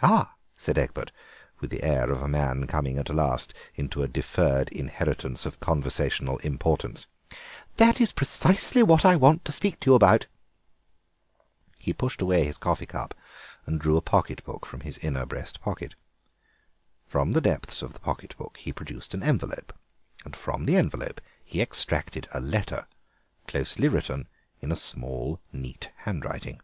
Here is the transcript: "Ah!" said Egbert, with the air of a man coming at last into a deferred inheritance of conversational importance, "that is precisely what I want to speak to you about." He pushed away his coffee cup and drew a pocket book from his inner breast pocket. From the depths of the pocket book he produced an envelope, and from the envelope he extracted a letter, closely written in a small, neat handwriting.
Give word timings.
"Ah!" 0.00 0.34
said 0.56 0.78
Egbert, 0.78 1.12
with 1.60 1.68
the 1.68 1.82
air 1.82 2.10
of 2.10 2.22
a 2.22 2.28
man 2.28 2.66
coming 2.66 2.96
at 2.96 3.10
last 3.14 3.52
into 3.74 4.02
a 4.02 4.08
deferred 4.08 4.70
inheritance 4.70 5.44
of 5.44 5.60
conversational 5.60 6.38
importance, 6.38 7.08
"that 7.76 8.00
is 8.00 8.10
precisely 8.10 8.82
what 8.82 9.04
I 9.04 9.16
want 9.16 9.44
to 9.44 9.52
speak 9.52 9.78
to 9.80 9.90
you 9.90 9.94
about." 9.94 10.28
He 11.78 11.92
pushed 11.92 12.22
away 12.22 12.42
his 12.44 12.56
coffee 12.56 12.86
cup 12.86 13.12
and 13.66 13.78
drew 13.78 13.98
a 13.98 14.00
pocket 14.00 14.42
book 14.44 14.64
from 14.64 14.80
his 14.80 14.96
inner 14.96 15.26
breast 15.26 15.60
pocket. 15.60 15.94
From 17.06 17.32
the 17.32 17.42
depths 17.42 17.82
of 17.82 17.92
the 17.92 18.00
pocket 18.00 18.34
book 18.38 18.56
he 18.56 18.72
produced 18.72 19.12
an 19.12 19.22
envelope, 19.22 19.74
and 20.24 20.34
from 20.34 20.64
the 20.64 20.76
envelope 20.76 21.20
he 21.44 21.60
extracted 21.60 22.26
a 22.32 22.40
letter, 22.40 22.86
closely 23.46 23.88
written 23.88 24.26
in 24.62 24.72
a 24.72 24.74
small, 24.74 25.38
neat 25.52 25.90
handwriting. 25.96 26.62